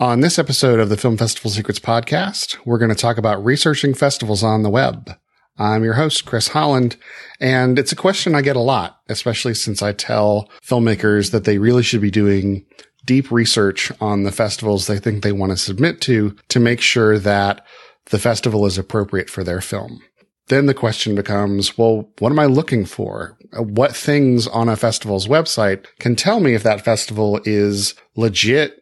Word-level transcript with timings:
On 0.00 0.20
this 0.20 0.38
episode 0.38 0.78
of 0.78 0.90
the 0.90 0.96
Film 0.96 1.16
Festival 1.16 1.50
Secrets 1.50 1.80
podcast, 1.80 2.56
we're 2.64 2.78
going 2.78 2.88
to 2.88 2.94
talk 2.94 3.18
about 3.18 3.44
researching 3.44 3.94
festivals 3.94 4.44
on 4.44 4.62
the 4.62 4.70
web. 4.70 5.10
I'm 5.58 5.82
your 5.82 5.94
host, 5.94 6.24
Chris 6.24 6.46
Holland, 6.46 6.96
and 7.40 7.80
it's 7.80 7.90
a 7.90 7.96
question 7.96 8.32
I 8.32 8.42
get 8.42 8.54
a 8.54 8.60
lot, 8.60 9.00
especially 9.08 9.54
since 9.54 9.82
I 9.82 9.90
tell 9.90 10.48
filmmakers 10.64 11.32
that 11.32 11.42
they 11.42 11.58
really 11.58 11.82
should 11.82 12.00
be 12.00 12.12
doing 12.12 12.64
deep 13.06 13.32
research 13.32 13.90
on 14.00 14.22
the 14.22 14.30
festivals 14.30 14.86
they 14.86 15.00
think 15.00 15.24
they 15.24 15.32
want 15.32 15.50
to 15.50 15.56
submit 15.56 16.00
to 16.02 16.36
to 16.46 16.60
make 16.60 16.80
sure 16.80 17.18
that 17.18 17.66
the 18.10 18.20
festival 18.20 18.66
is 18.66 18.78
appropriate 18.78 19.28
for 19.28 19.42
their 19.42 19.60
film. 19.60 20.00
Then 20.46 20.66
the 20.66 20.74
question 20.74 21.16
becomes, 21.16 21.76
well, 21.76 22.08
what 22.20 22.30
am 22.30 22.38
I 22.38 22.46
looking 22.46 22.84
for? 22.84 23.36
What 23.52 23.96
things 23.96 24.46
on 24.46 24.68
a 24.68 24.76
festival's 24.76 25.26
website 25.26 25.86
can 25.98 26.14
tell 26.14 26.38
me 26.38 26.54
if 26.54 26.62
that 26.62 26.84
festival 26.84 27.40
is 27.44 27.96
legit 28.14 28.77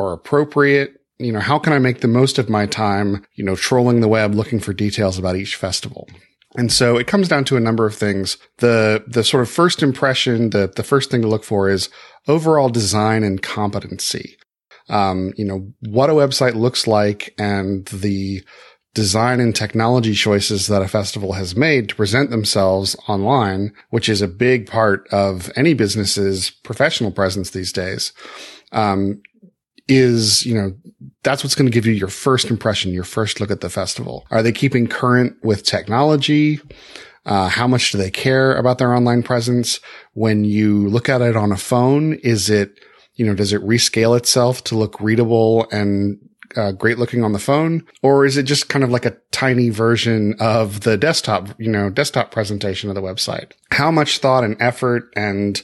or 0.00 0.12
appropriate? 0.12 0.96
You 1.18 1.32
know, 1.32 1.40
how 1.40 1.58
can 1.58 1.74
I 1.74 1.78
make 1.78 2.00
the 2.00 2.08
most 2.08 2.38
of 2.38 2.48
my 2.48 2.66
time, 2.66 3.26
you 3.34 3.44
know, 3.44 3.54
trolling 3.54 4.00
the 4.00 4.08
web 4.08 4.34
looking 4.34 4.58
for 4.58 4.72
details 4.72 5.18
about 5.18 5.36
each 5.36 5.54
festival? 5.54 6.08
And 6.56 6.72
so 6.72 6.96
it 6.96 7.06
comes 7.06 7.28
down 7.28 7.44
to 7.44 7.56
a 7.56 7.60
number 7.60 7.86
of 7.86 7.94
things. 7.94 8.38
The, 8.58 9.04
the 9.06 9.22
sort 9.22 9.42
of 9.42 9.50
first 9.50 9.82
impression, 9.82 10.50
the, 10.50 10.72
the 10.74 10.82
first 10.82 11.10
thing 11.10 11.22
to 11.22 11.28
look 11.28 11.44
for 11.44 11.68
is 11.68 11.90
overall 12.26 12.70
design 12.70 13.22
and 13.22 13.40
competency. 13.40 14.36
Um, 14.88 15.32
you 15.36 15.44
know, 15.44 15.72
what 15.80 16.10
a 16.10 16.14
website 16.14 16.54
looks 16.54 16.86
like 16.86 17.32
and 17.38 17.86
the 17.86 18.42
design 18.94 19.38
and 19.38 19.54
technology 19.54 20.14
choices 20.14 20.66
that 20.66 20.82
a 20.82 20.88
festival 20.88 21.34
has 21.34 21.54
made 21.54 21.88
to 21.88 21.94
present 21.94 22.30
themselves 22.30 22.96
online, 23.06 23.72
which 23.90 24.08
is 24.08 24.20
a 24.20 24.26
big 24.26 24.66
part 24.66 25.06
of 25.12 25.52
any 25.54 25.74
business's 25.74 26.50
professional 26.50 27.12
presence 27.12 27.50
these 27.50 27.72
days. 27.72 28.12
Um, 28.72 29.22
is, 29.90 30.46
you 30.46 30.54
know, 30.54 30.72
that's 31.22 31.42
what's 31.42 31.54
going 31.54 31.70
to 31.70 31.74
give 31.74 31.84
you 31.84 31.92
your 31.92 32.08
first 32.08 32.50
impression, 32.50 32.92
your 32.92 33.04
first 33.04 33.40
look 33.40 33.50
at 33.50 33.60
the 33.60 33.68
festival. 33.68 34.26
Are 34.30 34.42
they 34.42 34.52
keeping 34.52 34.86
current 34.86 35.36
with 35.42 35.64
technology? 35.64 36.60
Uh, 37.26 37.48
how 37.48 37.66
much 37.66 37.92
do 37.92 37.98
they 37.98 38.10
care 38.10 38.56
about 38.56 38.78
their 38.78 38.94
online 38.94 39.22
presence? 39.22 39.80
When 40.14 40.44
you 40.44 40.88
look 40.88 41.08
at 41.08 41.20
it 41.20 41.36
on 41.36 41.52
a 41.52 41.56
phone, 41.56 42.14
is 42.14 42.48
it, 42.48 42.78
you 43.14 43.26
know, 43.26 43.34
does 43.34 43.52
it 43.52 43.62
rescale 43.62 44.16
itself 44.16 44.64
to 44.64 44.76
look 44.76 45.00
readable 45.00 45.68
and 45.70 46.18
uh, 46.56 46.72
great 46.72 46.98
looking 46.98 47.22
on 47.22 47.32
the 47.32 47.38
phone? 47.38 47.86
Or 48.02 48.24
is 48.24 48.36
it 48.36 48.44
just 48.44 48.68
kind 48.68 48.84
of 48.84 48.90
like 48.90 49.04
a 49.04 49.16
tiny 49.32 49.68
version 49.68 50.34
of 50.40 50.80
the 50.80 50.96
desktop, 50.96 51.48
you 51.58 51.70
know, 51.70 51.90
desktop 51.90 52.30
presentation 52.30 52.88
of 52.88 52.94
the 52.94 53.02
website? 53.02 53.52
How 53.72 53.90
much 53.90 54.18
thought 54.18 54.44
and 54.44 54.56
effort 54.60 55.12
and 55.14 55.60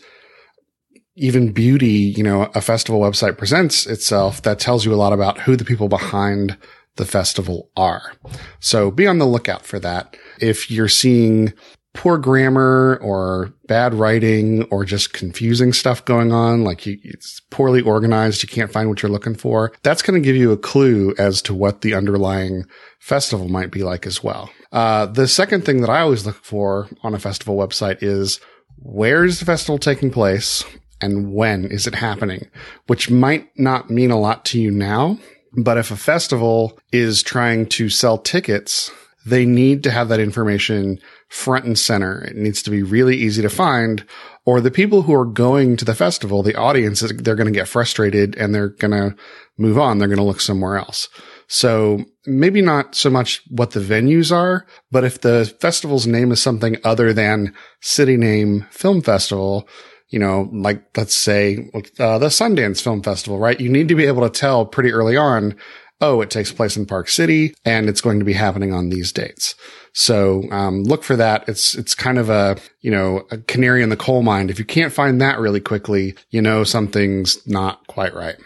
even 1.17 1.53
beauty, 1.53 2.15
you 2.17 2.23
know, 2.23 2.51
a 2.55 2.61
festival 2.61 3.01
website 3.01 3.39
presents 3.39 3.87
itself 3.87 4.43
that 4.43 4.59
tells 4.59 4.85
you 4.85 4.93
a 4.93 4.97
lot 4.97 5.13
about 5.13 5.41
who 5.41 5.57
the 5.57 5.65
people 5.65 5.89
behind 5.89 6.57
the 6.97 7.07
festival 7.07 7.71
are. 7.77 8.13
So 8.61 8.91
be 8.91 9.07
on 9.07 9.19
the 9.19 9.27
lookout 9.27 9.65
for 9.65 9.79
that. 9.81 10.17
If 10.41 10.71
you're 10.71 10.89
seeing 10.89 11.53
poor 11.95 12.19
grammar 12.19 12.99
or 13.03 13.55
bad 13.67 13.95
writing 13.95 14.65
or 14.65 14.85
just 14.85 15.15
confusing 15.15 15.73
stuff 15.73 16.05
going 16.05 16.31
on, 16.33 16.63
like 16.63 16.85
you, 16.85 16.99
it's 17.03 17.41
poorly 17.51 17.81
organized, 17.81 18.43
you 18.43 18.49
can't 18.49 18.71
find 18.71 18.89
what 18.89 19.03
you're 19.03 19.11
looking 19.11 19.35
for, 19.35 19.73
that's 19.83 20.03
going 20.03 20.21
to 20.21 20.25
give 20.25 20.37
you 20.37 20.53
a 20.53 20.59
clue 20.59 21.15
as 21.19 21.41
to 21.43 21.55
what 21.55 21.81
the 21.81 21.95
underlying 21.95 22.65
festival 23.01 23.49
might 23.49 23.71
be 23.71 23.83
like 23.83 24.07
as 24.07 24.23
well. 24.23 24.51
Uh, 24.73 25.07
the 25.07 25.27
second 25.27 25.65
thing 25.65 25.81
that 25.81 25.91
I 25.91 26.01
always 26.01 26.27
look 26.27 26.45
for 26.45 26.89
on 27.03 27.15
a 27.15 27.19
festival 27.19 27.57
website 27.57 28.03
is 28.03 28.41
where 28.79 29.25
is 29.25 29.39
the 29.39 29.47
festival 29.47 29.79
taking 29.79 30.11
place? 30.11 30.65
And 31.01 31.33
when 31.33 31.67
is 31.67 31.87
it 31.87 31.95
happening, 31.95 32.49
which 32.87 33.11
might 33.11 33.49
not 33.59 33.91
mean 33.91 34.11
a 34.11 34.19
lot 34.19 34.45
to 34.47 34.61
you 34.61 34.71
now. 34.71 35.19
But 35.59 35.79
if 35.79 35.91
a 35.91 35.97
festival 35.97 36.79
is 36.93 37.23
trying 37.23 37.67
to 37.71 37.89
sell 37.89 38.19
tickets, 38.19 38.91
they 39.25 39.47
need 39.47 39.83
to 39.85 39.91
have 39.91 40.09
that 40.09 40.21
information 40.21 40.99
front 41.29 41.65
and 41.65 41.79
center. 41.79 42.23
It 42.23 42.37
needs 42.37 42.63
to 42.63 42.71
be 42.71 42.83
really 42.83 43.17
easy 43.17 43.43
to 43.43 43.49
find 43.49 44.05
or 44.47 44.61
the 44.61 44.71
people 44.71 45.03
who 45.03 45.13
are 45.13 45.27
going 45.27 45.77
to 45.77 45.85
the 45.85 45.95
festival, 45.95 46.43
the 46.43 46.55
audience, 46.55 47.01
they're 47.01 47.35
going 47.35 47.53
to 47.53 47.59
get 47.59 47.67
frustrated 47.67 48.37
and 48.37 48.55
they're 48.55 48.69
going 48.69 48.93
to 48.93 49.17
move 49.59 49.77
on. 49.77 49.99
They're 49.99 50.07
going 50.07 50.19
to 50.19 50.25
look 50.25 50.41
somewhere 50.41 50.77
else. 50.79 51.09
So 51.49 52.05
maybe 52.27 52.63
not 52.63 52.95
so 52.95 53.11
much 53.11 53.43
what 53.51 53.73
the 53.73 53.81
venues 53.81 54.35
are, 54.35 54.65
but 54.93 55.03
if 55.03 55.21
the 55.21 55.53
festival's 55.61 56.07
name 56.07 56.31
is 56.31 56.41
something 56.41 56.77
other 56.85 57.13
than 57.13 57.55
city 57.81 58.17
name 58.17 58.67
film 58.71 59.03
festival, 59.03 59.69
you 60.09 60.19
know, 60.19 60.49
like 60.53 60.85
let's 60.97 61.15
say 61.15 61.71
uh, 61.99 62.19
the 62.19 62.29
Sundance 62.29 62.81
Film 62.81 63.03
Festival, 63.03 63.39
right? 63.39 63.61
You 63.61 63.69
need 63.69 63.89
to 63.89 63.95
be 63.95 64.07
able 64.07 64.23
to 64.23 64.31
tell 64.31 64.65
pretty 64.65 64.93
early 64.93 65.17
on, 65.17 65.57
oh, 66.01 66.21
it 66.21 66.31
takes 66.31 66.53
place 66.53 66.77
in 66.77 66.87
Park 66.87 67.09
City 67.09 67.55
and 67.65 67.89
it's 67.89 68.01
going 68.01 68.19
to 68.19 68.25
be 68.25 68.35
happening 68.35 68.73
on 68.73 68.89
these 68.89 69.13
dates. 69.13 69.55
So 69.93 70.45
um, 70.51 70.83
look 70.85 71.03
for 71.03 71.17
that. 71.17 71.49
It's 71.49 71.75
it's 71.75 71.95
kind 71.95 72.19
of 72.19 72.29
a 72.29 72.59
you 72.83 72.91
know 72.91 73.27
a 73.31 73.39
canary 73.39 73.83
in 73.83 73.89
the 73.89 73.97
coal 73.97 74.23
mine. 74.23 74.51
If 74.51 74.59
you 74.59 74.65
can't 74.65 74.93
find 74.93 75.21
that 75.21 75.39
really 75.39 75.61
quickly, 75.61 76.15
you 76.31 76.43
know 76.43 76.65
something's 76.65 77.45
not 77.47 77.87
quite 77.87 78.15
right. 78.15 78.37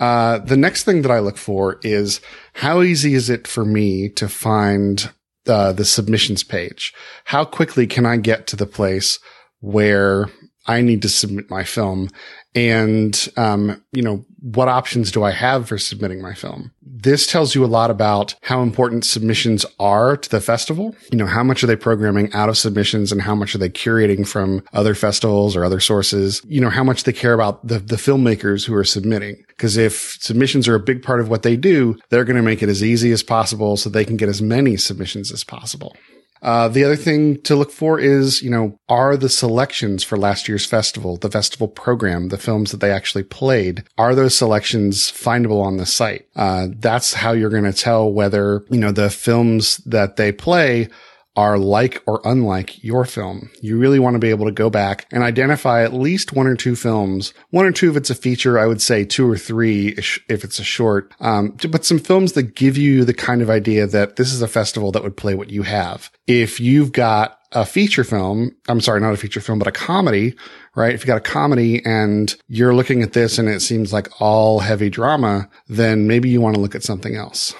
Uh, 0.00 0.38
the 0.38 0.56
next 0.56 0.84
thing 0.84 1.02
that 1.02 1.10
I 1.10 1.20
look 1.20 1.36
for 1.36 1.78
is 1.82 2.20
how 2.54 2.82
easy 2.82 3.14
is 3.14 3.30
it 3.30 3.46
for 3.46 3.64
me 3.64 4.08
to 4.10 4.28
find 4.28 5.10
uh, 5.46 5.72
the 5.72 5.84
submissions 5.84 6.42
page? 6.42 6.92
How 7.24 7.44
quickly 7.44 7.86
can 7.86 8.04
I 8.06 8.16
get 8.16 8.46
to 8.48 8.56
the 8.56 8.66
place 8.66 9.18
where 9.60 10.26
I 10.66 10.80
need 10.80 11.02
to 11.02 11.08
submit 11.08 11.50
my 11.50 11.64
film 11.64 12.10
and, 12.54 13.28
um, 13.36 13.82
you 13.92 14.02
know, 14.02 14.24
what 14.40 14.68
options 14.68 15.10
do 15.10 15.24
I 15.24 15.32
have 15.32 15.68
for 15.68 15.76
submitting 15.76 16.22
my 16.22 16.34
film? 16.34 16.70
This 16.82 17.26
tells 17.26 17.54
you 17.54 17.64
a 17.64 17.66
lot 17.66 17.90
about 17.90 18.36
how 18.42 18.62
important 18.62 19.04
submissions 19.04 19.66
are 19.80 20.16
to 20.16 20.30
the 20.30 20.40
festival. 20.40 20.94
You 21.10 21.18
know, 21.18 21.26
how 21.26 21.42
much 21.42 21.64
are 21.64 21.66
they 21.66 21.74
programming 21.74 22.32
out 22.32 22.48
of 22.48 22.56
submissions 22.56 23.10
and 23.10 23.22
how 23.22 23.34
much 23.34 23.54
are 23.54 23.58
they 23.58 23.70
curating 23.70 24.26
from 24.26 24.62
other 24.72 24.94
festivals 24.94 25.56
or 25.56 25.64
other 25.64 25.80
sources? 25.80 26.42
You 26.46 26.60
know, 26.60 26.70
how 26.70 26.84
much 26.84 27.02
they 27.02 27.12
care 27.12 27.34
about 27.34 27.66
the, 27.66 27.80
the 27.80 27.96
filmmakers 27.96 28.64
who 28.64 28.74
are 28.74 28.84
submitting. 28.84 29.42
Cause 29.58 29.76
if 29.76 30.16
submissions 30.20 30.68
are 30.68 30.74
a 30.74 30.80
big 30.80 31.02
part 31.02 31.20
of 31.20 31.28
what 31.28 31.42
they 31.42 31.56
do, 31.56 31.96
they're 32.10 32.24
going 32.24 32.36
to 32.36 32.42
make 32.42 32.62
it 32.62 32.68
as 32.68 32.84
easy 32.84 33.10
as 33.10 33.22
possible 33.22 33.76
so 33.76 33.88
they 33.88 34.04
can 34.04 34.16
get 34.16 34.28
as 34.28 34.40
many 34.40 34.76
submissions 34.76 35.32
as 35.32 35.42
possible. 35.42 35.96
Uh, 36.44 36.68
the 36.68 36.84
other 36.84 36.94
thing 36.94 37.40
to 37.40 37.56
look 37.56 37.72
for 37.72 37.98
is, 37.98 38.42
you 38.42 38.50
know, 38.50 38.78
are 38.88 39.16
the 39.16 39.30
selections 39.30 40.04
for 40.04 40.18
last 40.18 40.46
year's 40.46 40.66
festival, 40.66 41.16
the 41.16 41.30
festival 41.30 41.66
program, 41.66 42.28
the 42.28 42.36
films 42.36 42.70
that 42.70 42.80
they 42.80 42.92
actually 42.92 43.24
played, 43.24 43.82
are 43.96 44.14
those 44.14 44.36
selections 44.36 45.10
findable 45.10 45.64
on 45.64 45.78
the 45.78 45.86
site? 45.86 46.26
Uh, 46.36 46.68
that's 46.76 47.14
how 47.14 47.32
you're 47.32 47.48
going 47.48 47.64
to 47.64 47.72
tell 47.72 48.12
whether, 48.12 48.64
you 48.70 48.78
know, 48.78 48.92
the 48.92 49.08
films 49.08 49.78
that 49.78 50.16
they 50.16 50.30
play 50.30 50.88
are 51.36 51.58
like 51.58 52.02
or 52.06 52.20
unlike 52.24 52.82
your 52.84 53.04
film. 53.04 53.50
You 53.60 53.78
really 53.78 53.98
want 53.98 54.14
to 54.14 54.20
be 54.20 54.30
able 54.30 54.46
to 54.46 54.52
go 54.52 54.70
back 54.70 55.06
and 55.10 55.22
identify 55.22 55.82
at 55.82 55.92
least 55.92 56.32
one 56.32 56.46
or 56.46 56.54
two 56.54 56.76
films. 56.76 57.34
One 57.50 57.66
or 57.66 57.72
two 57.72 57.90
if 57.90 57.96
it's 57.96 58.10
a 58.10 58.14
feature. 58.14 58.58
I 58.58 58.66
would 58.66 58.80
say 58.80 59.04
two 59.04 59.28
or 59.28 59.36
three 59.36 59.88
if 59.88 60.44
it's 60.44 60.58
a 60.58 60.64
short. 60.64 61.12
Um, 61.20 61.56
but 61.70 61.84
some 61.84 61.98
films 61.98 62.32
that 62.32 62.54
give 62.54 62.76
you 62.76 63.04
the 63.04 63.14
kind 63.14 63.42
of 63.42 63.50
idea 63.50 63.86
that 63.86 64.16
this 64.16 64.32
is 64.32 64.42
a 64.42 64.48
festival 64.48 64.92
that 64.92 65.02
would 65.02 65.16
play 65.16 65.34
what 65.34 65.50
you 65.50 65.62
have. 65.62 66.10
If 66.26 66.60
you've 66.60 66.92
got 66.92 67.40
a 67.52 67.64
feature 67.64 68.04
film, 68.04 68.54
I'm 68.68 68.80
sorry, 68.80 69.00
not 69.00 69.14
a 69.14 69.16
feature 69.16 69.40
film, 69.40 69.58
but 69.58 69.68
a 69.68 69.72
comedy, 69.72 70.34
right? 70.74 70.94
If 70.94 71.02
you 71.02 71.06
got 71.06 71.18
a 71.18 71.20
comedy 71.20 71.84
and 71.84 72.34
you're 72.48 72.74
looking 72.74 73.02
at 73.02 73.12
this 73.12 73.38
and 73.38 73.48
it 73.48 73.60
seems 73.60 73.92
like 73.92 74.20
all 74.20 74.58
heavy 74.58 74.90
drama, 74.90 75.48
then 75.68 76.08
maybe 76.08 76.28
you 76.28 76.40
want 76.40 76.56
to 76.56 76.60
look 76.60 76.74
at 76.74 76.82
something 76.82 77.14
else. 77.14 77.54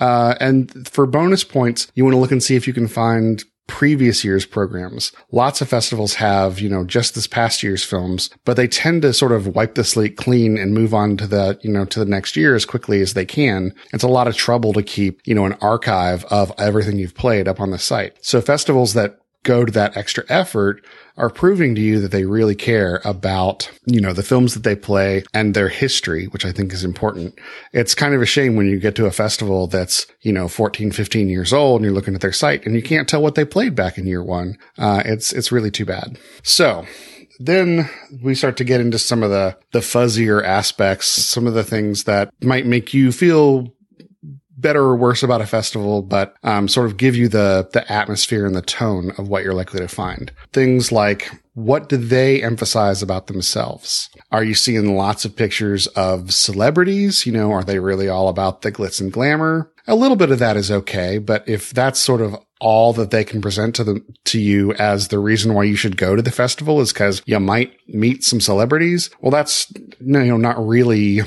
Uh, 0.00 0.34
and 0.40 0.88
for 0.88 1.06
bonus 1.06 1.44
points, 1.44 1.90
you 1.94 2.04
want 2.04 2.14
to 2.14 2.18
look 2.18 2.32
and 2.32 2.42
see 2.42 2.56
if 2.56 2.66
you 2.66 2.72
can 2.72 2.88
find 2.88 3.44
previous 3.68 4.24
year's 4.24 4.46
programs. 4.46 5.12
Lots 5.30 5.60
of 5.60 5.68
festivals 5.68 6.14
have, 6.14 6.58
you 6.58 6.68
know, 6.68 6.84
just 6.84 7.14
this 7.14 7.26
past 7.26 7.62
year's 7.62 7.84
films, 7.84 8.30
but 8.44 8.56
they 8.56 8.66
tend 8.66 9.02
to 9.02 9.12
sort 9.12 9.30
of 9.30 9.46
wipe 9.46 9.74
the 9.74 9.84
slate 9.84 10.16
clean 10.16 10.56
and 10.56 10.74
move 10.74 10.94
on 10.94 11.16
to 11.18 11.26
the, 11.26 11.58
you 11.62 11.70
know, 11.70 11.84
to 11.84 12.00
the 12.00 12.06
next 12.06 12.34
year 12.34 12.54
as 12.56 12.64
quickly 12.64 13.00
as 13.02 13.14
they 13.14 13.26
can. 13.26 13.74
It's 13.92 14.02
a 14.02 14.08
lot 14.08 14.26
of 14.26 14.36
trouble 14.36 14.72
to 14.72 14.82
keep, 14.82 15.20
you 15.26 15.34
know, 15.34 15.44
an 15.44 15.56
archive 15.60 16.24
of 16.24 16.50
everything 16.58 16.98
you've 16.98 17.14
played 17.14 17.46
up 17.46 17.60
on 17.60 17.70
the 17.70 17.78
site. 17.78 18.16
So 18.24 18.40
festivals 18.40 18.94
that 18.94 19.18
go 19.44 19.64
to 19.64 19.72
that 19.72 19.96
extra 19.96 20.24
effort 20.28 20.84
are 21.16 21.30
proving 21.30 21.74
to 21.74 21.80
you 21.80 22.00
that 22.00 22.12
they 22.12 22.24
really 22.24 22.54
care 22.54 23.00
about, 23.04 23.70
you 23.86 24.00
know, 24.00 24.12
the 24.12 24.22
films 24.22 24.54
that 24.54 24.62
they 24.62 24.76
play 24.76 25.24
and 25.34 25.54
their 25.54 25.68
history, 25.68 26.26
which 26.26 26.44
I 26.44 26.52
think 26.52 26.72
is 26.72 26.84
important. 26.84 27.38
It's 27.72 27.94
kind 27.94 28.14
of 28.14 28.22
a 28.22 28.26
shame 28.26 28.54
when 28.54 28.68
you 28.68 28.78
get 28.78 28.94
to 28.96 29.06
a 29.06 29.10
festival 29.10 29.66
that's, 29.66 30.06
you 30.22 30.32
know, 30.32 30.46
14, 30.46 30.92
15 30.92 31.28
years 31.28 31.52
old 31.52 31.80
and 31.80 31.84
you're 31.84 31.94
looking 31.94 32.14
at 32.14 32.20
their 32.20 32.32
site 32.32 32.64
and 32.64 32.74
you 32.74 32.82
can't 32.82 33.08
tell 33.08 33.22
what 33.22 33.34
they 33.34 33.44
played 33.44 33.74
back 33.74 33.98
in 33.98 34.06
year 34.06 34.22
one. 34.22 34.56
Uh, 34.78 35.02
it's, 35.04 35.32
it's 35.32 35.50
really 35.50 35.70
too 35.70 35.84
bad. 35.84 36.18
So 36.42 36.86
then 37.40 37.88
we 38.22 38.34
start 38.34 38.56
to 38.58 38.64
get 38.64 38.80
into 38.80 38.98
some 38.98 39.22
of 39.22 39.30
the, 39.30 39.56
the 39.72 39.80
fuzzier 39.80 40.44
aspects, 40.44 41.08
some 41.08 41.46
of 41.46 41.54
the 41.54 41.64
things 41.64 42.04
that 42.04 42.32
might 42.42 42.66
make 42.66 42.94
you 42.94 43.10
feel 43.10 43.72
better 44.58 44.82
or 44.82 44.96
worse 44.96 45.22
about 45.22 45.40
a 45.40 45.46
festival, 45.46 46.02
but 46.02 46.34
um, 46.42 46.68
sort 46.68 46.86
of 46.86 46.96
give 46.96 47.16
you 47.16 47.28
the 47.28 47.68
the 47.72 47.90
atmosphere 47.90 48.46
and 48.46 48.54
the 48.54 48.62
tone 48.62 49.12
of 49.18 49.28
what 49.28 49.44
you're 49.44 49.54
likely 49.54 49.80
to 49.80 49.88
find. 49.88 50.32
Things 50.52 50.92
like 50.92 51.30
what 51.54 51.88
do 51.88 51.96
they 51.96 52.40
emphasize 52.40 53.02
about 53.02 53.26
themselves? 53.26 54.10
Are 54.30 54.44
you 54.44 54.54
seeing 54.54 54.94
lots 54.94 55.24
of 55.24 55.34
pictures 55.34 55.88
of 55.88 56.32
celebrities? 56.32 57.26
You 57.26 57.32
know, 57.32 57.50
are 57.50 57.64
they 57.64 57.80
really 57.80 58.08
all 58.08 58.28
about 58.28 58.62
the 58.62 58.70
glitz 58.70 59.00
and 59.00 59.12
glamour? 59.12 59.72
A 59.88 59.96
little 59.96 60.16
bit 60.16 60.30
of 60.30 60.38
that 60.38 60.56
is 60.56 60.70
okay, 60.70 61.18
but 61.18 61.48
if 61.48 61.72
that's 61.72 61.98
sort 61.98 62.20
of 62.20 62.36
all 62.60 62.92
that 62.92 63.10
they 63.10 63.24
can 63.24 63.40
present 63.40 63.74
to 63.76 63.84
them 63.84 64.04
to 64.24 64.40
you 64.40 64.72
as 64.74 65.08
the 65.08 65.18
reason 65.18 65.54
why 65.54 65.64
you 65.64 65.76
should 65.76 65.96
go 65.96 66.14
to 66.14 66.22
the 66.22 66.30
festival 66.30 66.80
is 66.80 66.92
because 66.92 67.22
you 67.26 67.40
might 67.40 67.76
meet 67.88 68.22
some 68.22 68.40
celebrities, 68.40 69.10
well, 69.20 69.30
that's 69.30 69.72
you 69.72 69.96
know 69.98 70.36
not 70.36 70.64
really 70.64 71.22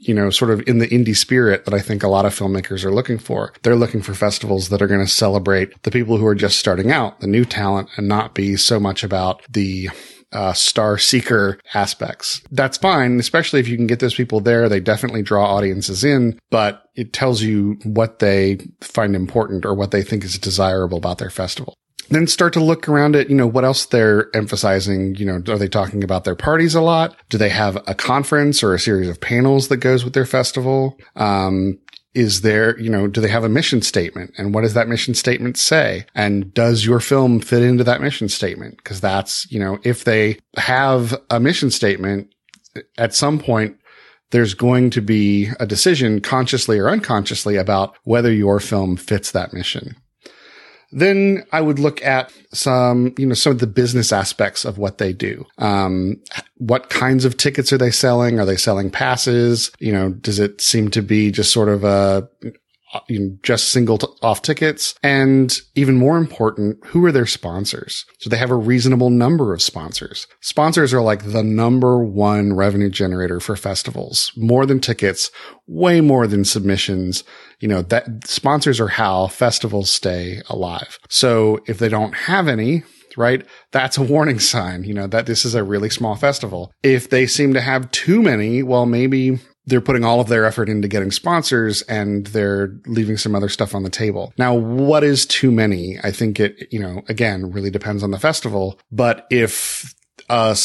you 0.00 0.14
know, 0.14 0.30
sort 0.30 0.50
of 0.50 0.66
in 0.66 0.78
the 0.78 0.88
indie 0.88 1.16
spirit 1.16 1.66
that 1.66 1.74
I 1.74 1.80
think 1.80 2.02
a 2.02 2.08
lot 2.08 2.24
of 2.24 2.34
filmmakers 2.34 2.84
are 2.84 2.92
looking 2.92 3.18
for. 3.18 3.52
They're 3.62 3.76
looking 3.76 4.02
for 4.02 4.14
festivals 4.14 4.70
that 4.70 4.80
are 4.80 4.86
going 4.86 5.04
to 5.04 5.10
celebrate 5.10 5.82
the 5.82 5.90
people 5.90 6.16
who 6.16 6.26
are 6.26 6.34
just 6.34 6.58
starting 6.58 6.90
out, 6.90 7.20
the 7.20 7.26
new 7.26 7.44
talent, 7.44 7.90
and 7.96 8.08
not 8.08 8.34
be 8.34 8.56
so 8.56 8.80
much 8.80 9.04
about 9.04 9.42
the 9.50 9.90
uh, 10.32 10.52
star 10.52 10.96
seeker 10.96 11.58
aspects. 11.74 12.40
That's 12.50 12.78
fine, 12.78 13.18
especially 13.18 13.60
if 13.60 13.68
you 13.68 13.76
can 13.76 13.86
get 13.86 14.00
those 14.00 14.14
people 14.14 14.40
there. 14.40 14.68
They 14.68 14.80
definitely 14.80 15.22
draw 15.22 15.44
audiences 15.44 16.04
in, 16.04 16.38
but 16.50 16.84
it 16.94 17.12
tells 17.12 17.42
you 17.42 17.78
what 17.84 18.20
they 18.20 18.58
find 18.80 19.14
important 19.14 19.64
or 19.64 19.74
what 19.74 19.90
they 19.90 20.02
think 20.02 20.24
is 20.24 20.38
desirable 20.38 20.98
about 20.98 21.18
their 21.18 21.30
festival 21.30 21.76
then 22.10 22.26
start 22.26 22.52
to 22.54 22.62
look 22.62 22.88
around 22.88 23.16
at, 23.16 23.30
you 23.30 23.36
know, 23.36 23.46
what 23.46 23.64
else 23.64 23.86
they're 23.86 24.34
emphasizing. 24.34 25.14
You 25.14 25.26
know, 25.26 25.52
are 25.52 25.58
they 25.58 25.68
talking 25.68 26.04
about 26.04 26.24
their 26.24 26.34
parties 26.34 26.74
a 26.74 26.80
lot? 26.80 27.16
Do 27.28 27.38
they 27.38 27.48
have 27.48 27.76
a 27.86 27.94
conference 27.94 28.62
or 28.62 28.74
a 28.74 28.78
series 28.78 29.08
of 29.08 29.20
panels 29.20 29.68
that 29.68 29.78
goes 29.78 30.04
with 30.04 30.12
their 30.12 30.26
festival? 30.26 30.98
Um, 31.16 31.78
is 32.12 32.40
there, 32.40 32.78
you 32.80 32.90
know, 32.90 33.06
do 33.06 33.20
they 33.20 33.28
have 33.28 33.44
a 33.44 33.48
mission 33.48 33.82
statement? 33.82 34.34
And 34.36 34.52
what 34.52 34.62
does 34.62 34.74
that 34.74 34.88
mission 34.88 35.14
statement 35.14 35.56
say? 35.56 36.06
And 36.14 36.52
does 36.52 36.84
your 36.84 36.98
film 36.98 37.40
fit 37.40 37.62
into 37.62 37.84
that 37.84 38.00
mission 38.00 38.28
statement? 38.28 38.82
Cause 38.82 39.00
that's, 39.00 39.50
you 39.50 39.60
know, 39.60 39.78
if 39.84 40.04
they 40.04 40.38
have 40.56 41.16
a 41.30 41.38
mission 41.38 41.70
statement 41.70 42.34
at 42.98 43.14
some 43.14 43.38
point, 43.38 43.76
there's 44.30 44.54
going 44.54 44.90
to 44.90 45.00
be 45.00 45.50
a 45.60 45.66
decision 45.66 46.20
consciously 46.20 46.78
or 46.78 46.88
unconsciously 46.88 47.56
about 47.56 47.96
whether 48.04 48.32
your 48.32 48.60
film 48.60 48.96
fits 48.96 49.32
that 49.32 49.52
mission. 49.52 49.96
Then 50.92 51.44
I 51.52 51.60
would 51.60 51.78
look 51.78 52.02
at 52.04 52.32
some, 52.52 53.14
you 53.16 53.26
know, 53.26 53.34
some 53.34 53.52
of 53.52 53.58
the 53.60 53.66
business 53.66 54.12
aspects 54.12 54.64
of 54.64 54.78
what 54.78 54.98
they 54.98 55.12
do. 55.12 55.46
Um, 55.58 56.20
what 56.56 56.90
kinds 56.90 57.24
of 57.24 57.36
tickets 57.36 57.72
are 57.72 57.78
they 57.78 57.90
selling? 57.90 58.40
Are 58.40 58.46
they 58.46 58.56
selling 58.56 58.90
passes? 58.90 59.70
You 59.78 59.92
know, 59.92 60.10
does 60.10 60.38
it 60.38 60.60
seem 60.60 60.90
to 60.90 61.02
be 61.02 61.30
just 61.30 61.52
sort 61.52 61.68
of 61.68 61.84
a, 61.84 62.28
Uh, 62.92 63.00
you 63.08 63.20
know, 63.20 63.36
just 63.44 63.68
single 63.68 63.98
t- 63.98 64.06
off 64.20 64.42
tickets. 64.42 64.96
And 65.02 65.56
even 65.76 65.96
more 65.96 66.16
important, 66.16 66.84
who 66.86 67.04
are 67.06 67.12
their 67.12 67.26
sponsors? 67.26 68.04
So 68.18 68.28
they 68.28 68.36
have 68.36 68.50
a 68.50 68.56
reasonable 68.56 69.10
number 69.10 69.54
of 69.54 69.62
sponsors. 69.62 70.26
Sponsors 70.40 70.92
are 70.92 71.00
like 71.00 71.30
the 71.30 71.44
number 71.44 72.02
one 72.02 72.52
revenue 72.54 72.90
generator 72.90 73.38
for 73.38 73.54
festivals, 73.54 74.32
more 74.36 74.66
than 74.66 74.80
tickets, 74.80 75.30
way 75.68 76.00
more 76.00 76.26
than 76.26 76.44
submissions. 76.44 77.22
You 77.60 77.68
know, 77.68 77.82
that 77.82 78.26
sponsors 78.26 78.80
are 78.80 78.88
how 78.88 79.28
festivals 79.28 79.90
stay 79.90 80.42
alive. 80.48 80.98
So 81.08 81.60
if 81.66 81.78
they 81.78 81.88
don't 81.88 82.14
have 82.14 82.48
any, 82.48 82.82
right? 83.16 83.46
That's 83.70 83.98
a 83.98 84.02
warning 84.02 84.38
sign, 84.52 84.84
you 84.84 84.94
know, 84.94 85.06
that 85.06 85.26
this 85.26 85.44
is 85.44 85.54
a 85.54 85.64
really 85.64 85.90
small 85.90 86.16
festival. 86.16 86.72
If 86.82 87.10
they 87.10 87.26
seem 87.26 87.54
to 87.54 87.60
have 87.60 87.90
too 87.90 88.22
many, 88.22 88.62
well, 88.62 88.86
maybe 88.86 89.38
they're 89.66 89.80
putting 89.80 90.04
all 90.04 90.20
of 90.20 90.28
their 90.28 90.44
effort 90.44 90.68
into 90.68 90.88
getting 90.88 91.10
sponsors 91.10 91.82
and 91.82 92.28
they're 92.28 92.74
leaving 92.86 93.16
some 93.16 93.34
other 93.34 93.48
stuff 93.48 93.74
on 93.74 93.82
the 93.82 93.90
table. 93.90 94.32
Now, 94.38 94.54
what 94.54 95.04
is 95.04 95.26
too 95.26 95.50
many? 95.50 95.98
I 96.02 96.10
think 96.10 96.40
it, 96.40 96.68
you 96.72 96.80
know, 96.80 97.02
again, 97.08 97.50
really 97.50 97.70
depends 97.70 98.02
on 98.02 98.10
the 98.10 98.18
festival. 98.18 98.78
But 98.90 99.26
if 99.30 99.94
a 100.28 100.56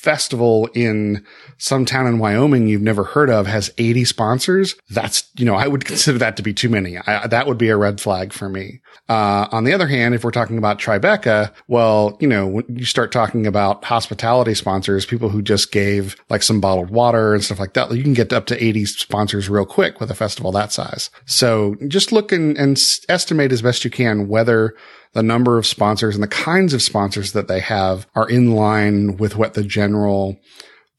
festival 0.00 0.66
in 0.72 1.22
some 1.58 1.84
town 1.84 2.06
in 2.06 2.18
Wyoming 2.18 2.66
you've 2.66 2.80
never 2.80 3.04
heard 3.04 3.28
of 3.28 3.46
has 3.46 3.70
80 3.76 4.06
sponsors, 4.06 4.74
that's, 4.88 5.28
you 5.36 5.44
know, 5.44 5.54
I 5.54 5.68
would 5.68 5.84
consider 5.84 6.16
that 6.18 6.38
to 6.38 6.42
be 6.42 6.54
too 6.54 6.70
many. 6.70 6.96
I, 6.96 7.26
that 7.26 7.46
would 7.46 7.58
be 7.58 7.68
a 7.68 7.76
red 7.76 8.00
flag 8.00 8.32
for 8.32 8.48
me. 8.48 8.80
Uh, 9.10 9.46
on 9.52 9.64
the 9.64 9.74
other 9.74 9.86
hand, 9.86 10.14
if 10.14 10.24
we're 10.24 10.30
talking 10.30 10.56
about 10.56 10.78
Tribeca, 10.78 11.52
well, 11.68 12.16
you 12.18 12.26
know, 12.26 12.46
when 12.46 12.64
you 12.74 12.86
start 12.86 13.12
talking 13.12 13.46
about 13.46 13.84
hospitality 13.84 14.54
sponsors, 14.54 15.04
people 15.04 15.28
who 15.28 15.42
just 15.42 15.70
gave 15.70 16.16
like 16.30 16.42
some 16.42 16.62
bottled 16.62 16.88
water 16.88 17.34
and 17.34 17.44
stuff 17.44 17.60
like 17.60 17.74
that, 17.74 17.94
you 17.94 18.02
can 18.02 18.14
get 18.14 18.32
up 18.32 18.46
to 18.46 18.64
80 18.64 18.86
sponsors 18.86 19.50
real 19.50 19.66
quick 19.66 20.00
with 20.00 20.10
a 20.10 20.14
festival 20.14 20.50
that 20.52 20.72
size. 20.72 21.10
So 21.26 21.76
just 21.88 22.10
look 22.10 22.32
and, 22.32 22.56
and 22.56 22.80
estimate 23.10 23.52
as 23.52 23.60
best 23.60 23.84
you 23.84 23.90
can 23.90 24.28
whether 24.28 24.74
the 25.12 25.22
number 25.22 25.58
of 25.58 25.66
sponsors 25.66 26.14
and 26.14 26.22
the 26.22 26.28
kinds 26.28 26.72
of 26.72 26.82
sponsors 26.82 27.32
that 27.32 27.48
they 27.48 27.60
have 27.60 28.06
are 28.14 28.28
in 28.28 28.52
line 28.52 29.16
with 29.16 29.36
what 29.36 29.54
the 29.54 29.64
general 29.64 30.38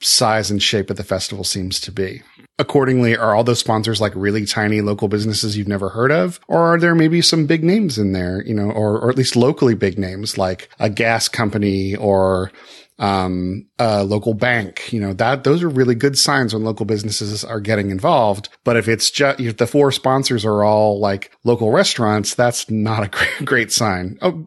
size 0.02 0.50
and 0.50 0.62
shape 0.62 0.90
of 0.90 0.98
the 0.98 1.04
festival 1.04 1.44
seems 1.44 1.80
to 1.80 1.92
be. 1.92 2.22
Accordingly, 2.60 3.16
are 3.16 3.34
all 3.34 3.44
those 3.44 3.60
sponsors 3.60 4.02
like 4.02 4.14
really 4.16 4.46
tiny 4.46 4.82
local 4.82 5.08
businesses 5.08 5.58
you've 5.58 5.68
never 5.68 5.90
heard 5.90 6.12
of? 6.12 6.40
Or 6.48 6.60
are 6.60 6.80
there 6.80 6.96
maybe 6.96 7.22
some 7.22 7.46
big 7.46 7.64
names 7.64 7.98
in 7.98 8.12
there, 8.12 8.44
you 8.46 8.54
know, 8.54 8.70
or, 8.70 9.00
or 9.00 9.10
at 9.10 9.16
least 9.16 9.36
locally 9.36 9.76
big 9.76 9.98
names 9.98 10.38
like 10.38 10.70
a 10.80 10.90
gas 10.90 11.28
company 11.28 11.96
or 11.96 12.52
um, 13.02 13.66
a 13.80 14.04
local 14.04 14.36
bank, 14.36 14.94
you 14.94 15.02
know, 15.02 15.12
that 15.14 15.44
those 15.44 15.64
are 15.64 15.70
really 15.70 15.96
good 15.96 16.18
signs 16.18 16.54
when 16.54 16.64
local 16.64 16.86
businesses 16.86 17.44
are 17.44 17.60
getting 17.60 17.90
involved. 17.90 18.48
But 18.64 18.78
if 18.78 18.88
it's 18.88 19.10
just, 19.10 19.40
if 19.40 19.58
the 19.58 19.66
four 19.66 19.92
sponsors 19.92 20.46
are 20.46 20.64
all 20.64 21.00
like 21.00 21.32
local 21.44 21.72
restaurants, 21.72 22.36
that's 22.36 22.70
not 22.70 23.04
a 23.04 23.44
great, 23.44 23.72
sign. 23.72 24.20
Oh, 24.22 24.46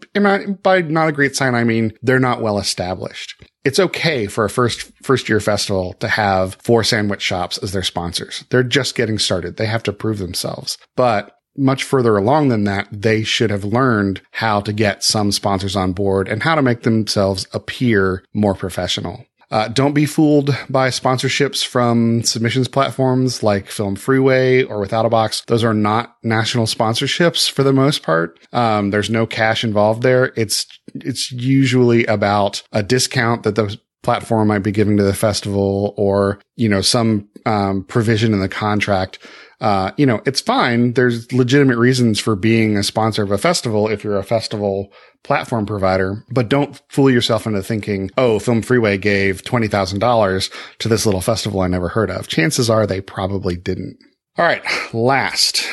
by 0.63 0.83
not 0.83 1.09
a 1.09 1.13
great 1.13 1.35
sign, 1.35 1.55
I 1.55 1.65
mean, 1.65 1.95
they're 2.01 2.21
not 2.21 2.43
well 2.43 2.59
established. 2.59 3.35
It's 3.65 3.81
okay 3.81 4.27
for 4.27 4.45
a 4.45 4.51
first, 4.51 4.93
first 5.03 5.29
year 5.29 5.41
festival 5.41 5.95
to 5.95 6.07
have 6.07 6.57
four 6.63 6.85
sandwich 6.85 7.23
shops 7.23 7.59
as 7.59 7.73
their 7.73 7.83
sponsors. 7.83 8.45
They're 8.51 8.63
just 8.63 8.95
getting 8.95 9.19
started. 9.19 9.57
They 9.57 9.67
have 9.67 9.83
to 9.85 9.93
prove 9.93 10.19
themselves. 10.19 10.79
But 10.95 11.34
much 11.57 11.85
further 11.85 12.17
along 12.17 12.49
than 12.49 12.65
that, 12.65 12.89
they 12.91 13.23
should 13.23 13.51
have 13.51 13.65
learned 13.65 14.21
how 14.33 14.61
to 14.61 14.73
get 14.73 15.05
some 15.05 15.33
sponsors 15.33 15.77
on 15.77 15.93
board 15.93 16.29
and 16.29 16.43
how 16.43 16.55
to 16.55 16.63
make 16.63 16.83
themselves 16.83 17.47
appear 17.53 18.25
more 18.33 18.55
professional. 18.55 19.25
Uh, 19.51 19.69
don't 19.69 19.93
be 19.93 20.07
fooled 20.07 20.57
by 20.69 20.89
sponsorships 20.89 21.65
from 21.65 22.23
submissions 22.23 22.67
platforms 22.67 23.43
like 23.43 23.69
Film 23.69 23.95
Freeway 23.95 24.65
or 24.65 24.85
Withoutabox. 24.85 25.45
Those 25.47 25.63
are 25.63 25.75
not 25.75 26.17
national 26.25 26.67
sponsorships 26.67 27.49
for 27.49 27.63
the 27.63 27.73
most 27.73 28.03
part. 28.03 28.39
Um, 28.53 28.91
there's 28.91 29.11
no 29.11 29.27
cash 29.27 29.63
involved 29.63 30.03
there. 30.03 30.33
It's 30.37 30.67
it's 30.95 31.31
usually 31.31 32.05
about 32.07 32.63
a 32.73 32.83
discount 32.83 33.45
that 33.45 33.55
the 33.55 33.79
platform 34.03 34.49
might 34.49 34.59
be 34.59 34.73
giving 34.73 34.97
to 34.97 35.03
the 35.03 35.15
festival 35.15 35.95
or 35.97 36.41
you 36.57 36.69
know 36.69 36.81
some 36.81 37.29
um, 37.47 37.85
provision 37.85 38.33
in 38.33 38.41
the 38.41 38.49
contract 38.49 39.19
uh, 39.61 39.93
you 39.97 40.07
know, 40.07 40.21
it's 40.27 40.41
fine. 40.41 40.93
There's 40.93 41.33
legitimate 41.33 41.79
reasons 41.79 42.21
for 42.21 42.37
being 42.37 42.77
a 42.77 42.83
sponsor 42.83 43.23
of 43.23 43.31
a 43.31 43.39
festival 43.39 43.89
if 43.89 44.05
you're 44.05 44.19
a 44.19 44.25
festival 44.25 44.93
platform 45.23 45.67
provider, 45.67 46.25
but 46.31 46.49
don't 46.49 46.81
fool 46.89 47.11
yourself 47.11 47.47
into 47.47 47.63
thinking, 47.63 48.11
oh, 48.19 48.39
Film 48.39 48.63
Freeway 48.63 48.99
gave 48.99 49.43
$20,000 49.43 50.53
to 50.79 50.89
this 50.89 51.07
little 51.07 51.21
festival 51.21 51.61
I 51.61 51.69
never 51.69 51.89
heard 51.89 52.11
of. 52.11 52.29
Chances 52.29 52.69
are 52.69 52.87
they 52.87 53.01
probably 53.01 53.57
didn't. 53.57 53.99
All 54.37 54.45
right. 54.45 54.63
Last 54.93 55.65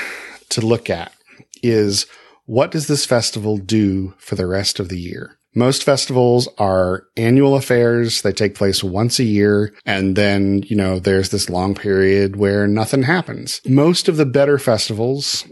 to 0.49 0.61
look 0.61 0.89
at 0.89 1.11
is 1.63 2.05
what 2.45 2.71
does 2.71 2.87
this 2.87 3.05
festival 3.05 3.57
do 3.57 4.13
for 4.17 4.35
the 4.35 4.47
rest 4.47 4.79
of 4.79 4.89
the 4.89 4.99
year? 4.99 5.37
Most 5.53 5.83
festivals 5.83 6.47
are 6.57 7.07
annual 7.17 7.55
affairs. 7.55 8.21
They 8.21 8.31
take 8.31 8.55
place 8.55 8.83
once 8.83 9.19
a 9.19 9.23
year. 9.23 9.73
And 9.85 10.15
then, 10.15 10.63
you 10.63 10.75
know, 10.75 10.99
there's 10.99 11.29
this 11.29 11.49
long 11.49 11.75
period 11.75 12.37
where 12.37 12.67
nothing 12.67 13.03
happens. 13.03 13.61
Most 13.65 14.07
of 14.07 14.17
the 14.17 14.25
better 14.25 14.57
festivals, 14.57 15.45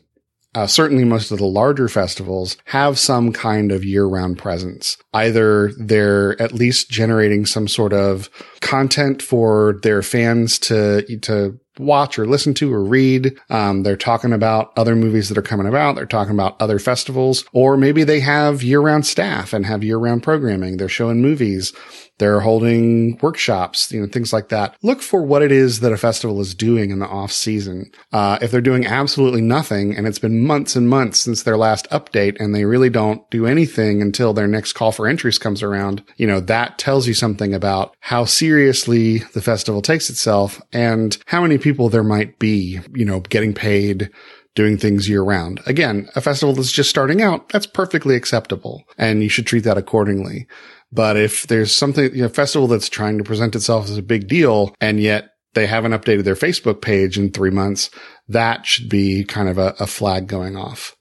uh, 0.56 0.68
certainly 0.68 1.03
most 1.03 1.32
of 1.32 1.38
the 1.38 1.46
larger 1.46 1.88
festivals 1.88 2.58
have 2.65 2.98
some 2.98 3.32
kind 3.34 3.72
of 3.72 3.84
year 3.84 4.06
round 4.06 4.38
presence. 4.38 4.98
Either 5.13 5.72
they're 5.77 6.41
at 6.41 6.53
least 6.53 6.89
generating 6.89 7.46
some 7.46 7.68
sort 7.68 7.94
of 7.94 8.29
content 8.62 9.22
for 9.22 9.79
their 9.84 10.01
fans 10.01 10.58
to, 10.58 11.03
to 11.20 11.60
watch 11.80 12.20
or 12.20 12.28
listen 12.28 12.54
to 12.56 12.72
or 12.72 12.84
read. 12.84 13.40
Um, 13.50 13.84
they're 13.84 13.98
talking 13.98 14.34
about 14.34 14.72
other 14.78 14.96
movies 14.96 15.30
that 15.30 15.38
are 15.38 15.42
coming 15.42 15.68
about. 15.68 15.96
They're 15.96 16.06
talking 16.06 16.34
about 16.34 16.62
other 16.62 16.78
festivals, 16.78 17.46
or 17.54 17.78
maybe 17.78 18.04
they 18.04 18.20
have 18.20 18.62
year 18.62 18.82
round 18.82 19.06
staff 19.06 19.54
and 19.54 19.66
have 19.66 19.84
year 19.84 19.98
round 19.98 20.22
programming. 20.22 20.78
They're 20.78 20.90
showing 20.90 21.22
movies. 21.22 21.74
They're 22.20 22.42
holding 22.42 23.18
workshops, 23.22 23.92
you 23.92 24.02
know, 24.02 24.08
things 24.08 24.32
like 24.32 24.50
that. 24.50 24.76
Look 24.84 25.02
for 25.02 25.24
what 25.24 25.42
it 25.42 25.52
is 25.52 25.80
that 25.80 25.94
a 25.94 25.98
festival 25.98 26.40
is 26.42 26.54
doing 26.54 26.92
in 26.92 27.00
the 27.00 27.08
off 27.08 27.32
season. 27.32 27.92
Uh, 28.12 28.38
if 28.42 28.52
they're 28.52 28.62
doing 28.62 28.86
absolutely 28.86 29.42
nothing 29.42 29.96
and 29.96 30.06
it's 30.06 30.20
been 30.20 30.46
months 30.46 30.76
and 30.76 30.90
months 30.90 31.20
since 31.20 31.44
their 31.44 31.58
last 31.58 31.90
update 31.90 32.40
and 32.40 32.54
they 32.54 32.66
really 32.66 32.90
don't 32.90 33.28
do 33.32 33.46
anything 33.46 34.02
until 34.02 34.34
their 34.34 34.48
next 34.48 34.74
call 34.74 34.92
for 34.92 35.08
entries 35.08 35.38
comes 35.38 35.64
around, 35.64 36.04
you 36.18 36.28
know, 36.28 36.40
that 36.42 36.78
tells 36.78 37.08
you 37.08 37.14
something 37.14 37.54
about 37.54 37.96
how 38.02 38.26
seriously 38.26 39.20
the 39.34 39.42
festival 39.42 39.82
takes 39.82 40.10
itself 40.10 40.62
and 40.74 41.18
how 41.26 41.42
many 41.42 41.58
people 41.58 41.90
there 41.90 42.04
might 42.04 42.38
be, 42.38 42.80
you 42.94 43.06
know, 43.06 43.22
getting 43.22 43.54
paid 43.54 44.10
doing 44.56 44.78
things 44.78 45.08
year 45.08 45.22
round. 45.22 45.62
Again, 45.68 46.10
a 46.16 46.22
festival 46.22 46.54
that's 46.54 46.72
just 46.72 46.90
starting 46.90 47.22
out, 47.22 47.48
that's 47.50 47.66
perfectly 47.66 48.16
acceptable 48.16 48.84
and 48.98 49.24
you 49.24 49.30
should 49.30 49.48
treat 49.48 49.64
that 49.64 49.78
accordingly. 49.78 50.48
But 50.91 51.17
if 51.17 51.48
there's 51.48 51.75
something, 51.75 52.15
you 52.15 52.24
know, 52.24 52.29
festival 52.29 52.67
that's 52.67 52.89
trying 52.89 53.17
to 53.17 53.24
present 53.24 53.55
itself 53.55 53.86
as 53.86 53.98
a 53.98 54.03
big 54.03 54.27
deal 54.27 54.74
and 54.81 55.00
yet 55.00 55.31
they 55.53 55.67
haven't 55.67 55.91
updated 55.91 56.24
their 56.24 56.36
Facebook 56.36 56.81
page 56.81 57.17
in 57.17 57.31
three 57.31 57.51
months, 57.51 57.89
that 58.27 58.65
should 58.65 58.89
be 58.89 59.24
kind 59.24 59.50
of 59.50 59.58
a, 59.58 59.75
a 59.79 59.88
flag 59.88 60.27
going 60.27 60.55
off. 60.55 60.96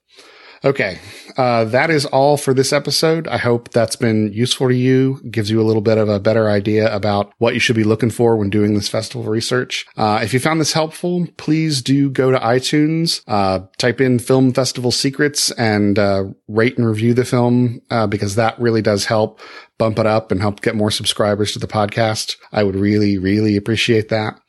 Okay. 0.65 0.99
Uh, 1.37 1.65
that 1.67 1.89
is 1.89 2.05
all 2.07 2.37
for 2.37 2.53
this 2.53 2.73
episode. 2.73 3.29
I 3.29 3.37
hope 3.37 3.71
that's 3.71 3.95
been 3.95 4.33
useful 4.33 4.69
to 4.69 4.75
you, 4.75 5.21
gives 5.31 5.51
you 5.51 5.61
a 5.61 5.63
little 5.63 5.83
bit 5.83 5.99
of 5.99 6.09
a 6.09 6.19
better 6.19 6.49
idea 6.49 6.93
about 6.93 7.33
what 7.39 7.55
you 7.55 7.61
should 7.61 7.77
be 7.77 7.85
looking 7.85 8.11
for 8.11 8.37
when 8.37 8.51
doing 8.51 8.75
this 8.75 8.89
festival 8.89 9.25
research. 9.25 9.87
Uh, 9.97 10.19
if 10.23 10.35
you 10.35 10.41
found 10.41 10.61
this 10.61 10.73
helpful, 10.73 11.27
please 11.37 11.81
do 11.81 12.11
go 12.11 12.33
to 12.33 12.39
iTunes, 12.39 13.23
uh, 13.29 13.61
type 13.77 14.01
in 14.01 14.19
film 14.19 14.53
festival 14.53 14.91
secrets 14.91 15.53
and, 15.53 15.99
uh, 15.99 16.25
rate 16.49 16.77
and 16.77 16.89
review 16.89 17.15
the 17.15 17.25
film, 17.25 17.81
uh, 17.91 18.07
because 18.07 18.35
that 18.35 18.59
really 18.61 18.83
does 18.83 19.05
help 19.05 19.41
bump 19.79 19.99
it 19.99 20.07
up 20.07 20.33
and 20.33 20.41
help 20.41 20.61
get 20.61 20.75
more 20.75 20.91
subscribers 20.91 21.53
to 21.53 21.61
the 21.61 21.69
podcast. 21.69 22.37
I 22.53 22.65
would 22.65 22.75
really, 22.75 23.17
really 23.17 23.57
appreciate 23.57 24.09
that. 24.09 24.41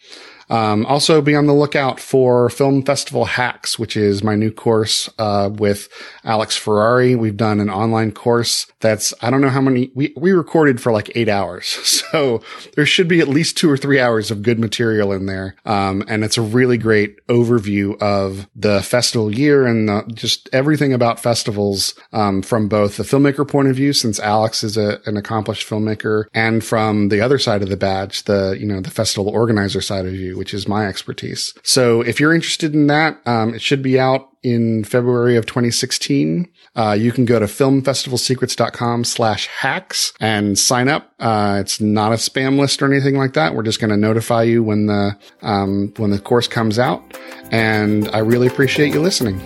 Um, 0.49 0.85
also 0.85 1.21
be 1.21 1.35
on 1.35 1.45
the 1.45 1.53
lookout 1.53 1.99
for 1.99 2.49
Film 2.49 2.83
Festival 2.83 3.25
Hacks, 3.25 3.77
which 3.77 3.95
is 3.95 4.23
my 4.23 4.35
new 4.35 4.51
course, 4.51 5.09
uh, 5.19 5.49
with 5.53 5.89
Alex 6.23 6.57
Ferrari. 6.57 7.15
We've 7.15 7.37
done 7.37 7.59
an 7.59 7.69
online 7.69 8.11
course 8.11 8.65
that's, 8.79 9.13
I 9.21 9.29
don't 9.29 9.41
know 9.41 9.49
how 9.49 9.61
many, 9.61 9.91
we, 9.93 10.13
we 10.17 10.31
recorded 10.31 10.81
for 10.81 10.91
like 10.91 11.11
eight 11.15 11.29
hours. 11.29 11.77
So 12.09 12.41
there 12.75 12.87
should 12.87 13.07
be 13.07 13.19
at 13.19 13.27
least 13.27 13.55
two 13.55 13.69
or 13.69 13.77
three 13.77 13.99
hours 13.99 14.31
of 14.31 14.41
good 14.41 14.57
material 14.57 15.11
in 15.11 15.27
there. 15.27 15.55
Um, 15.63 16.03
and 16.07 16.23
it's 16.23 16.37
a 16.37 16.41
really 16.41 16.77
great 16.77 17.23
overview 17.27 18.01
of 18.01 18.47
the 18.55 18.81
festival 18.81 19.33
year 19.33 19.67
and 19.67 19.87
the, 19.87 20.03
just 20.13 20.49
everything 20.51 20.91
about 20.91 21.19
festivals, 21.19 21.93
um, 22.13 22.41
from 22.41 22.67
both 22.67 22.97
the 22.97 23.03
filmmaker 23.03 23.47
point 23.47 23.67
of 23.67 23.75
view, 23.75 23.93
since 23.93 24.19
Alex 24.19 24.63
is 24.63 24.75
a, 24.75 24.99
an 25.05 25.17
accomplished 25.17 25.69
filmmaker 25.69 26.25
and 26.33 26.63
from 26.63 27.09
the 27.09 27.21
other 27.21 27.37
side 27.37 27.61
of 27.61 27.69
the 27.69 27.77
badge, 27.77 28.23
the, 28.23 28.57
you 28.59 28.65
know, 28.65 28.81
the 28.81 28.89
festival 28.89 29.29
organizer 29.29 29.81
side 29.81 30.07
of 30.07 30.15
you 30.15 30.38
which 30.39 30.53
is 30.53 30.67
my 30.67 30.87
expertise. 30.87 31.53
So 31.63 32.01
if 32.01 32.19
you're 32.19 32.33
interested 32.33 32.73
in 32.73 32.87
that, 32.87 33.19
um, 33.25 33.53
it 33.53 33.61
should 33.61 33.83
be 33.83 33.99
out 33.99 34.29
in 34.41 34.85
February 34.85 35.35
of 35.35 35.45
2016. 35.45 36.49
Uh, 36.77 36.95
you 36.97 37.11
can 37.11 37.25
go 37.25 37.39
to 37.39 37.45
filmfestivalsecrets.com 37.45 39.03
slash 39.03 39.47
hacks 39.47 40.13
and 40.21 40.57
sign 40.57 40.87
up. 40.87 41.13
Uh, 41.19 41.57
it's 41.59 41.81
not 41.81 42.13
a 42.13 42.15
spam 42.15 42.57
list 42.57 42.81
or 42.81 42.91
anything 42.91 43.17
like 43.17 43.33
that. 43.33 43.53
We're 43.53 43.63
just 43.63 43.81
going 43.81 43.89
to 43.89 43.97
notify 43.97 44.43
you 44.43 44.63
when 44.63 44.85
the, 44.85 45.17
um, 45.41 45.93
when 45.97 46.11
the 46.11 46.19
course 46.19 46.47
comes 46.47 46.79
out. 46.79 47.03
And 47.51 48.07
I 48.09 48.19
really 48.19 48.47
appreciate 48.47 48.93
you 48.93 49.01
listening. 49.01 49.41